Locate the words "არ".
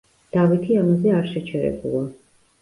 1.19-1.29